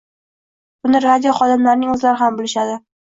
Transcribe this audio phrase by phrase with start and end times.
[0.87, 2.75] Buni radio xodimlarining o‘zlari ham bilishadi.